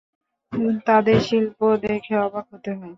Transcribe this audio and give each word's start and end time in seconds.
তাদের 0.87 1.17
শিল্প 1.27 1.59
দেখে 1.83 2.13
অবাক 2.19 2.45
হতে 2.53 2.71
হয়। 2.71 2.89